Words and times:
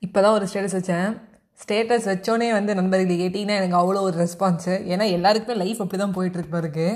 இப்போ 0.00 0.20
தான் 0.20 0.32
ஒரு 0.32 0.46
ஸ்டேட்டஸ் 0.46 0.76
வச்சேன். 0.78 1.08
ஸ்டேட்டஸ் 1.60 2.06
வச்சோன்னே 2.06 2.52
வந்து 2.52 2.74
நண்பர்களே 2.74 3.16
கேட்டிங்கன்னா 3.16 3.56
எனக்கு 3.56 3.76
அவ்வளோ 3.76 4.02
ஒரு 4.02 4.26
ரெஸ்பான்ஸு 4.26 4.74
ஏன்னா 4.92 5.10
எல்லாருக்குமே 5.10 5.56
லைஃப் 5.56 5.80
அப்படி 5.80 5.98
தான் 6.02 6.14
போயிட்டுருக்கு 6.16 6.50
பாருக்கு 6.50 6.86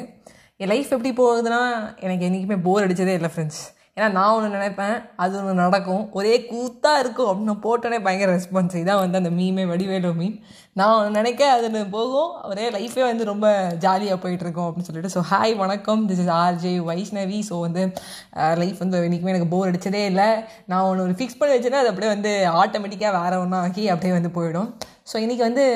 என் 0.57 0.69
லைஃப் 0.69 0.93
எப்படி 0.93 1.11
போகுதுன்னா 1.17 1.61
எனக்கு 2.01 2.25
என்றைக்குமே 2.25 2.57
போர் 2.57 2.85
அடித்ததே 2.85 3.15
இல்லை 3.15 3.31
ஃப்ரெண்ட்ஸ் 3.35 3.63
ஏன்னா 3.97 4.07
நான் 4.17 4.33
ஒன்று 4.37 4.49
நினைப்பேன் 4.57 4.95
அது 5.25 5.35
ஒன்று 5.39 5.53
நடக்கும். 5.63 6.05
ஒரே 6.19 6.33
கூத்தாக 6.49 7.03
இருக்கும் 7.03 7.29
அப்படின்னு 7.31 7.55
போட்டோன்னே 7.67 7.99
பயங்கர 8.07 8.31
ரெஸ்பான்ஸ் 8.37 8.75
இதான் 8.81 9.01
வந்து 9.03 9.21
அந்த 9.21 9.31
மீமே 9.37 9.65
வடிவேலு 9.73 10.11
மீன் 10.21 10.35
நான் 10.79 10.95
ஒன்று 10.95 11.17
நினைக்க 11.19 11.51
அது 11.57 11.85
போகும். 11.97 12.33
ஒரே 12.51 12.65
லைஃபே 12.77 13.05
வந்து 13.11 13.25
ரொம்ப 13.33 13.47
ஜாலியாக 13.85 14.19
போயிட்டுருக்கோம் 14.25 14.69
அப்படின்னு 14.69 14.89
சொல்லிட்டு. 14.89 15.15
ஸோ 15.17 15.23
ஹாய் 15.33 15.55
வணக்கம். 15.63 16.03
This 16.11 16.23
is 16.25 16.33
RJ 16.43 16.75
Vaishnavi 16.91 17.41
so 17.51 17.59
வந்து 17.67 17.85
லைஃப் 18.63 18.83
வந்து 18.85 19.05
இன்றைக்குமே 19.09 19.35
எனக்கு 19.35 19.53
போர் 19.55 19.71
அடித்ததே 19.71 20.05
இல்லை. 20.13 20.29
நான் 20.73 20.87
ஒன்று 20.91 21.07
ஒரு 21.07 21.17
ஃபிக்ஸ் 21.21 21.41
பண்ணி 21.41 21.55
வச்சேன்னா 21.57 21.83
அது 21.83 21.93
அப்படியே 21.93 22.13
வந்து 22.17 22.33
ஆட்டோமேட்டிக்காக 22.63 23.13
வேறு 23.21 23.43
ஒன்றா 23.45 23.61
ஆக்கி 23.67 23.85
அப்படியே 23.95 24.17
வந்து 24.19 24.33
போயிடும். 24.39 24.71
ஸோ 25.13 25.17
இன்றைக்கி 25.25 25.45
வந்து 25.49 25.67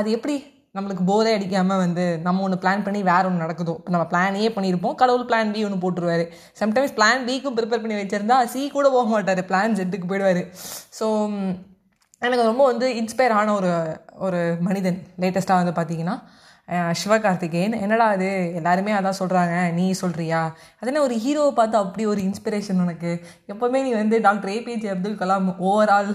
அது 0.00 0.10
எப்படி 0.18 0.36
நம்மளுக்கு 0.74 1.04
போரே 1.10 1.30
அடிக்காமல் 1.36 1.80
வந்து 1.84 2.04
நம்ம 2.26 2.42
ஒன்று 2.46 2.58
பிளான் 2.62 2.84
பண்ணி 2.86 3.00
வேறு 3.08 3.26
ஒன்று 3.28 3.44
நடக்குதோ? 3.44 3.72
இப்போ 3.80 3.92
நம்ம 3.94 4.06
பிளான் 4.12 4.36
ஏ 4.42 4.48
பண்ணியிருப்போம் 4.56 4.94
கடவுள் 5.00 5.28
பிளான் 5.30 5.52
பி 5.54 5.60
ஒன்று 5.68 5.82
போட்டுருவாரு. 5.84 6.24
சம்டைம்ஸ் 6.60 6.94
பிளான் 6.98 7.24
பிக்கும் 7.28 7.56
ப்ரிப்பேர் 7.56 7.82
பண்ணி 7.84 7.96
வச்சுருந்தா 8.00 8.36
சி 8.52 8.60
கூட 8.76 8.88
போக 8.96 9.06
மாட்டார். 9.14 9.40
பிளான் 9.50 9.76
ஜெட்டுக்கு 9.78 10.10
போயிடுவார். 10.10 10.42
ஸோ 10.98 11.06
எனக்கு 12.22 12.44
ரொம்ப 12.50 12.62
வந்து 12.70 12.86
இன்ஸ்பயர் 13.00 13.34
ஆன 13.40 13.52
ஒரு 13.60 13.72
ஒரு 14.26 14.40
மனிதன் 14.66 15.00
லேட்டஸ்ட்டாக 15.22 15.62
வந்து 15.62 15.74
பார்த்தீங்கன்னா 15.78 16.16
சிவகார்த்திகேயன். 17.00 17.74
என்னடா 17.84 18.06
அது 18.16 18.26
எல்லாருமே 18.58 18.92
அதான் 18.98 19.18
சொல்கிறாங்க 19.20 19.54
நீ 19.78 19.86
சொல்கிறியா 20.02 20.40
அது 20.80 20.90
என்ன 20.90 21.02
ஒரு 21.06 21.16
ஹீரோவை 21.24 21.52
பார்த்து 21.56 21.76
அப்படி 21.84 22.04
ஒரு 22.12 22.20
இன்ஸ்பிரேஷன் 22.28 22.82
உனக்கு. 22.84 23.12
எப்போவுமே 23.52 23.80
நீ 23.86 23.92
வந்து 24.02 24.18
doctor 24.26 24.52
APJ 24.56 24.92
Abdul 24.94 25.20
Kalam 25.22 25.48
overall 25.70 26.12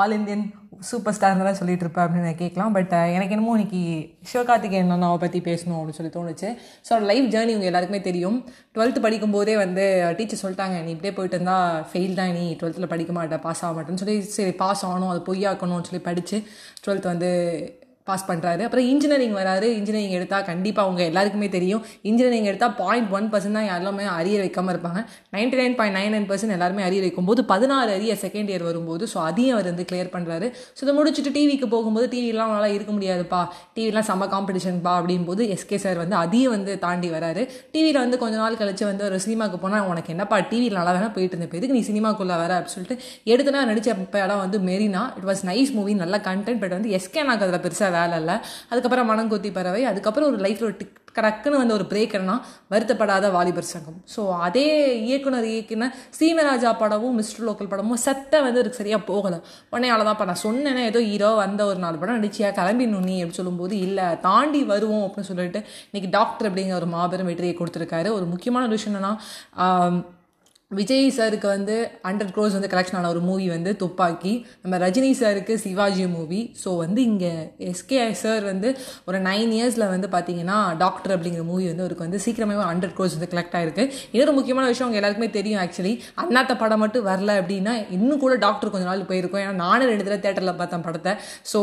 all 0.00 0.16
Indian 0.18 0.44
super 0.90 1.14
ஸ்டார்னு 1.16 1.46
தான் 1.48 1.58
சொல்லிட்டு 1.60 1.84
இருப்பேன் 1.84 2.04
அப்படின்னு 2.04 2.28
நான் 2.28 2.40
கேட்கலாம். 2.42 2.72
பட் 2.76 2.94
எனக்கு 3.16 3.34
என்னமோ 3.36 3.54
இன்னைக்கு 3.56 3.82
சிவகார்த்திகேயன் 4.30 4.94
அண்ணாவை 4.96 5.18
பற்றி 5.24 5.40
பேசணும் 5.48 5.78
அப்படின்னு 5.78 5.98
சொல்லி 6.00 6.12
தோணுச்சு. 6.16 6.48
ஸோ 6.88 7.00
லைஃப் 7.10 7.28
ஜேர்னி 7.34 7.54
உங்கள் 7.56 7.70
எல்லாருக்குமே 7.70 8.00
தெரியும். 8.08 8.38
டுவெல்த்து 8.76 9.04
படிக்கும்போதே 9.06 9.54
வந்து 9.64 9.84
டீச்சர் 10.20 10.42
சொல்லிட்டாங்க 10.44 10.78
நீ 10.86 10.92
இப்படியே 10.96 11.14
போயிட்டு 11.18 11.38
இருந்தால் 11.38 11.84
ஃபெயில் 11.90 12.18
தான் 12.20 12.34
நீ 12.40 12.44
டுவெல்த்தில் 12.62 12.92
படிக்க 12.94 13.14
மாட்டேன் 13.18 13.44
பாஸ் 13.46 13.62
ஆக 13.66 13.72
மாட்டேன்னு 13.78 14.02
சொல்லி 14.04 14.16
சரி 14.38 14.54
பாஸ் 14.64 14.84
ஆகணும் 14.88 15.12
அது 15.14 15.22
பொய்யாக்கணும்னு 15.30 15.88
சொல்லி 15.90 16.02
படித்து 16.10 16.38
டுவெல்த் 16.84 17.12
வந்து 17.12 17.30
பாஸ் 18.06 18.26
பண்ணுறாரு 18.28 18.62
அப்புறம் 18.62 18.86
இன்ஜினியரிங் 18.88 19.36
வராரு 19.36 19.66
இன்ஜினியரிங் 19.76 20.16
எடுத்தால் 20.18 20.46
கண்டிப்பாக 20.46 20.86
அவங்க 20.86 21.02
எல்லாருக்குமே 21.04 21.48
தெரியும் 21.48 21.82
இன்ஜினியரிங் 22.02 22.48
எடுத்தால் 22.50 22.74
பாயிண்ட் 22.78 23.10
ஒன் 23.10 23.28
பர்சன்ட் 23.32 23.58
தான் 23.58 23.68
எல்லாமே 23.74 24.06
அரியர் 24.14 24.42
வைக்காமல் 24.42 24.74
இருப்பாங்க 24.74 25.00
ninety 25.32 25.58
nine 25.60 25.76
point 25.78 25.96
nine 25.98 26.12
nine 26.12 26.28
percent 26.28 26.56
எல்லாருமே 26.56 26.84
அரியர் 26.86 27.06
வைக்கும்போது 27.06 27.42
பதினாறு 27.52 27.92
அரியர் 27.96 28.20
செகண்ட் 28.22 28.50
இயர் 28.52 28.66
வரும்போது 28.68 29.06
ஸோ 29.12 29.18
அதையும் 29.26 29.54
அவர் 29.54 29.68
வந்து 29.68 29.86
கிளியர் 29.88 30.12
பண்ணுறாரு 30.14 30.48
ஸோ 30.74 30.82
இதை 30.82 30.94
முடிச்சுட்டு 30.96 31.32
டிவிக்கு 31.36 31.68
போகும்போது 31.68 32.08
டிவிலாம் 32.12 32.54
நல்லா 32.54 32.70
இருக்க 32.74 32.92
முடியாதுப்பா 32.92 33.42
டிவிலாம் 33.76 34.08
செம்ம 34.08 34.28
காம்படிஷன்ப்பா 34.32 34.94
அப்படிங்கும்போது 34.98 35.44
எஸ்கே 35.54 35.78
சார் 35.78 36.00
வந்து 36.02 36.18
அதையும் 36.22 36.54
வந்து 36.54 36.74
தாண்டி 36.78 37.10
வராரு 37.12 37.44
டிவியில் 37.72 38.00
வந்து 38.00 38.20
கொஞ்ச 38.22 38.36
நாள் 38.36 38.58
கழிச்சு 38.58 38.84
வந்து 38.84 39.06
ஒரு 39.08 39.20
சினிமாவுக்கு 39.20 39.60
போனால் 39.60 39.86
உனக்கு 39.88 40.12
என்னப்பா 40.12 40.38
டிவியில் 40.50 40.78
நல்லா 40.78 40.94
வேணால் 40.94 41.14
போயிட்டு 41.14 41.36
இருந்த 41.36 41.50
எதுக்கு 41.52 41.76
நீ 41.76 41.84
சினிமாக்குள்ளே 41.88 42.36
வர 42.36 42.52
அப்படின்னு 42.54 42.76
சொல்லிட்டு 42.76 42.98
எடுத்துனா 43.32 43.62
நடிச்ச 43.68 43.88
இடம் 44.22 44.42
வந்து 44.42 44.58
Marina 44.68 45.04
it 45.16 45.28
was 45.28 45.44
nice 45.46 45.72
movie 45.74 45.94
நல்ல 45.96 46.16
கண்டென்ட் 46.24 46.62
பட் 46.62 46.76
வந்து 46.76 46.92
எஸ்கே 46.94 47.24
நாக்கு 47.24 47.46
அதில் 47.46 47.64
பெருசாக 47.64 47.91
வேலை 47.98 48.18
இல்லை. 48.22 48.36
அதுக்கப்புறம் 48.72 49.10
மனங்கொத்தி 49.12 49.52
பறவை. 49.60 49.84
அதுக்கப்புறம் 49.92 50.30
ஒரு 50.32 50.40
லைஃப்பில் 50.46 50.68
ஒரு 50.70 50.76
டிக் 50.80 50.98
டக்குன்னு 51.16 51.58
வந்து 51.60 51.74
ஒரு 51.76 51.84
பிரேக் 51.90 52.14
என்னன்னா 52.16 52.36
வருத்தப்படாத 52.72 53.30
வாலிபர் 53.34 53.66
சங்கம். 53.70 53.98
ஸோ 54.12 54.20
அதே 54.46 54.68
இயக்குனர் 55.08 55.46
இயக்குன 55.50 55.88
சீமராஜா 56.18 56.70
படமும் 56.82 57.18
மிஸ்டர் 57.20 57.44
லோக்கல் 57.48 57.70
படமும் 57.72 58.00
சத்த 58.04 58.40
வந்து 58.46 58.60
அதுக்கு 58.62 58.80
சரியாக 58.80 59.02
போகலை. 59.10 59.38
உடனே 59.72 59.90
அவ்வளோதான் 59.94 60.30
நான் 60.30 60.42
சொன்னேனே 60.44 60.84
ஏதோ 60.92 61.02
ஹீரோ 61.10 61.30
வந்த 61.42 61.66
ஒரு 61.72 61.78
நாலு 61.84 62.00
படம் 62.02 62.18
நடிச்சியா 62.18 62.50
கிளம்பி 62.60 62.86
நீ 62.86 63.16
அப்படின்னு 63.18 63.40
சொல்லும்போது 63.40 63.76
இல்லை 63.88 64.06
தாண்டி 64.28 64.62
வருவோம் 64.72 65.04
அப்படின்னு 65.06 65.30
சொல்லிட்டு 65.32 65.62
இன்றைக்கி 65.90 66.10
டாக்டர் 66.18 66.48
அப்படிங்கிற 66.50 66.80
ஒரு 66.82 66.90
மாபெரும் 66.96 67.30
வெற்றியை 67.32 67.56
கொடுத்துருக்காரு. 67.60 68.10
ஒரு 68.18 68.28
முக்கியமான 68.32 68.72
விஷயம் 68.74 68.96
என்னன்னா 68.96 69.14
விஜய் 70.78 71.06
சாருக்கு 71.16 71.48
வந்து 71.54 71.74
ஹண்ட்ரட் 72.06 72.32
க்ரோஸ் 72.34 72.54
வந்து 72.56 72.70
கலெக்ஷன் 72.72 72.96
ஆன 72.98 73.08
ஒரு 73.14 73.20
மூவி 73.28 73.46
வந்து 73.54 73.70
துப்பாக்கி. 73.82 74.32
நம்ம 74.62 74.78
ரஜினி 74.84 75.10
சாருக்கு 75.20 75.54
சிவாஜி 75.64 76.04
மூவி 76.14 76.40
ஸோ 76.62 76.70
வந்து 76.82 77.00
இங்கே 77.10 77.32
எஸ்கே 77.70 77.98
சார் 78.22 78.44
வந்து 78.50 78.68
ஒரு 79.08 79.18
நைன் 79.28 79.52
இயர்ஸில் 79.58 79.86
வந்து 79.94 80.08
பார்த்தீங்கன்னா 80.14 80.58
டாக்டர் 80.84 81.14
அப்படிங்கிற 81.16 81.44
மூவி 81.50 81.66
வந்து 81.70 81.84
அவருக்கு 81.86 82.06
வந்து 82.06 82.20
சீக்கிரமே 82.26 82.56
ஹண்ட்ரட் 82.70 82.94
க்ரோஸ் 82.98 83.16
வந்து 83.16 83.30
கலெக்ட் 83.34 83.56
ஆயிருக்கு. 83.60 83.84
இன்னொரு 84.14 84.34
முக்கியமான 84.38 84.66
விஷயம் 84.72 84.86
அவங்க 84.86 85.00
எல்லாருக்குமே 85.00 85.30
தெரியும் 85.38 85.60
ஆக்சுவலி 85.64 85.94
அண்ணாத்த 86.24 86.56
படம் 86.62 86.82
மட்டும் 86.84 87.06
வரல 87.10 87.36
அப்படின்னா 87.42 87.74
இன்னும் 87.98 88.22
கூட 88.24 88.34
டாக்டர் 88.46 88.72
கொஞ்ச 88.74 88.88
நாள் 88.90 89.08
போயிருக்கும். 89.10 89.42
ஏன்னா 89.44 89.54
நானும் 89.64 89.90
ரெண்டு 89.92 90.06
தடவை 90.06 90.20
தேட்டரில் 90.26 90.58
பார்த்தேன் 90.62 90.86
படத்தை. 90.88 91.14
ஸோ 91.52 91.60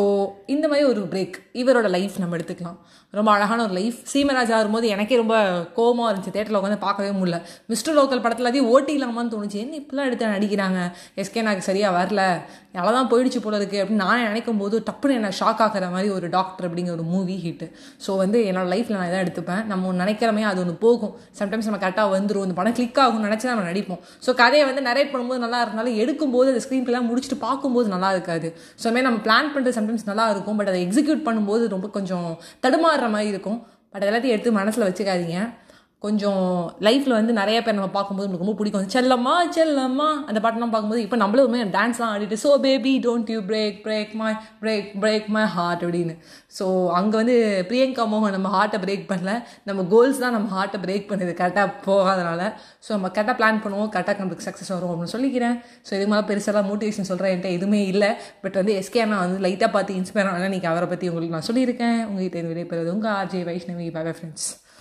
இந்த 0.56 0.66
மாதிரி 0.74 0.88
ஒரு 0.94 1.03
பிரேக் 1.16 1.38
இவரோட 1.64 1.90
லைஃப் 1.98 2.22
நம்ம 2.24 2.38
எடுத்துக்கலாம். 2.40 2.80
ரொம்ப 3.18 3.30
அழகான 3.36 3.59
ஒரு 3.68 3.74
லைஃப் 3.80 4.00
சீமராஜா 4.14 4.56
வரும்போது 4.62 4.88
எனக்கே 4.96 5.16
ரொம்ப 5.22 5.36
கோவமாக 5.78 6.09
இருந்துச்சு. 6.12 6.36
தேட்டரில் 6.36 6.59
உட்காந்து 6.59 6.81
பார்க்கவே 6.88 7.12
முடியல. 7.19 7.38
மிஸ்டர் 7.74 7.98
லோக்கல் 8.00 8.24
படத்தில் 8.25 8.50
அதையும் 8.50 8.72
ஓட்டி 8.74 8.96
இல்லாமான்னு 9.00 9.34
தோணுச்சு. 9.36 9.60
என்ன 9.66 9.76
இப்படிலாம் 9.82 10.10
எடுத்து 10.10 10.34
நடிக்கிறாங்க? 10.38 10.80
எஸ்கே 11.24 11.42
எனக்கு 11.44 11.64
சரியாக 11.70 11.98
வரல. 12.00 12.24
நல்லா 12.78 12.92
தான் 12.96 13.10
போயிடுச்சு 13.12 13.40
போல 13.44 13.56
இருக்கு. 13.60 13.78
அப்படின்னு 13.82 14.04
நானே 14.06 14.22
நினைக்கும் 14.30 14.60
போது 14.64 14.76
டப்புன்னு 14.88 15.16
என்ன 15.20 15.30
ஷாக் 15.38 15.62
ஆகிற 15.66 15.86
மாதிரி 15.94 16.10
ஒரு 16.18 16.28
டாக்டர் 16.36 16.66
அப்படிங்கிற 16.68 16.94
ஒரு 16.98 17.06
மூவி 17.14 17.36
ஹிட் 17.46 17.64
ஸோ 18.06 18.12
வந்து 18.24 18.40
என்னோட 18.50 18.68
லைஃப்பில் 18.74 18.98
நான் 18.98 19.10
இதான் 19.10 19.24
எடுத்துப்பேன். 19.26 19.64
நம்ம 19.72 19.88
ஒன்று 19.92 20.02
நினைக்கிறமே 20.04 20.44
அது 20.52 20.62
ஒன்று 20.64 20.76
போகும். 20.86 21.14
சம்டைம்ஸ் 21.40 21.70
நம்ம 21.70 21.80
கரெக்டாக 21.84 22.12
வந்துடும் 22.16 22.46
இந்த 22.48 22.56
படம் 22.60 22.76
கிளிக் 22.80 23.00
ஆகும்னு 23.06 23.28
நினச்சி 23.30 23.50
நம்ம 23.52 23.66
நடிப்போம். 23.72 24.02
ஸோ 24.26 24.36
கதையை 24.42 24.66
வந்து 24.70 24.84
நரேட் 24.90 25.12
பண்ணும்போது 25.14 25.44
நல்லா 25.46 25.62
இருந்தாலும் 25.66 25.98
எடுக்கும்போது 26.04 26.52
அந்த 26.54 26.62
ஸ்க்ரீன் 26.66 26.86
பிளான் 26.90 27.10
முடிச்சுட்டு 27.10 27.40
பார்க்கும்போது 27.48 27.90
நல்லா 27.96 28.12
இருக்காது. 28.18 28.50
ஸோ 28.81 28.86
மாதிரி 28.92 29.08
நம்ம 29.10 29.22
பிளான் 29.28 29.52
பண்ணுறது 29.56 29.78
சம்டைம்ஸ் 29.80 30.08
நல்லா 30.12 30.28
இருக்கும். 30.36 30.60
பட் 30.62 30.72
அதை 30.74 30.81
எக்ஸிக்யூட் 30.88 31.26
பண்ணும்போது 31.30 31.66
ரொம்ப 31.76 31.90
கொஞ்சம் 31.98 32.30
தடுமாறுற 32.66 33.10
மாதிரி 33.16 33.31
இருக்கும். 33.36 33.60
பட் 33.94 34.06
எல்லாத்தையும் 34.10 34.36
எடுத்து 34.36 34.52
மனசில் 34.60 34.88
வச்சுக்காதீங்க. 34.88 35.38
கொஞ்சம் 36.04 36.44
லைஃப்பில் 36.86 37.16
வந்து 37.18 37.34
நிறைய 37.40 37.58
பேர் 37.64 37.76
நம்ம 37.78 37.88
பார்க்கும்போது 37.96 38.26
நம்மளுக்கு 38.26 38.46
ரொம்ப 38.46 38.58
பிடிக்கும். 38.60 38.86
செல்லம்மா 38.94 39.34
செல்லம்மா. 39.56 40.06
அந்த 40.30 40.40
பாட்டெல்லாம் 40.44 40.72
பார்க்கும்போது 40.74 41.02
இப்போ 41.06 41.18
நம்மளுமே 41.24 41.60
டான்ஸ்லாம் 41.74 42.12
ஆடிட்டு 42.14 42.38
so 42.44 42.52
baby 42.66 42.94
don't 43.06 43.32
you 43.34 43.40
break 43.50 43.78
break 43.88 44.12
my 44.22 44.30
break 44.62 44.88
break 45.04 45.28
my 45.36 45.44
heart 45.56 45.82
அப்படின்னு. 45.86 46.14
ஸோ 46.58 46.66
அங்கே 47.00 47.16
வந்து 47.22 47.36
பிரியங்கா 47.72 48.06
மோகன் 48.14 48.36
நம்ம 48.38 48.52
ஹார்ட்டை 48.56 48.80
பிரேக் 48.86 49.04
பண்ணல. 49.12 49.34
நம்ம 49.70 49.86
கோல்ஸ் 49.94 50.22
தான் 50.24 50.36
நம்ம 50.38 50.48
ஹார்ட்டை 50.56 50.80
பிரேக் 50.86 51.10
பண்ணுது. 51.12 51.34
கரெக்டாக 51.42 51.68
போகாதனால. 51.88 52.42
ஸோ 52.86 52.90
நம்ம 52.96 53.12
கரெக்டாக 53.18 53.38
பிளான் 53.42 53.62
பண்ணுவோம். 53.66 53.92
கரெக்டாக 53.98 54.18
நம்மளுக்கு 54.24 54.48
சக்ஸஸ் 54.48 54.74
வரும் 54.76 54.94
அப்படின்னு 54.94 55.16
சொல்லிக்கிறேன். 55.16 55.58
ஸோ 55.90 55.94
இது 56.00 56.08
மாதிரி 56.14 56.28
பெருசெல்லாம் 56.31 56.70
மோட்டிவேஷன் 56.72 57.10
சொல்கிறேன் 57.12 57.34
என்கிட்ட 57.34 57.52
எதுவுமே 57.58 57.84
இல்லை. 57.94 58.12
பட் 58.46 58.58
வந்து 58.62 58.76
எஸ்கே 58.84 59.06
நான் 59.12 59.24
வந்து 59.26 59.44
லைட்டாக 59.48 59.72
பார்த்து 59.76 60.00
இன்ஸ்பயர் 60.02 60.31
ஆனால் 60.34 60.56
நீங்கள் 60.56 60.74
அவரை 60.74 60.90
பற்றி 60.94 61.12
உங்களுக்கு 61.12 61.38
நான் 61.40 61.50
சொல்லியிருக்கேன். 61.52 62.00
உங்கள்கிட்ட 62.10 62.48
விடைபெறுவது 62.54 62.96
உங்கள் 62.98 63.16
ஆர்ஜே 63.20 63.44
வைஷ்ணவி 63.52 63.90
பை 64.00 64.08
ஃப்ரெண்ட்ஸ் 64.18 64.50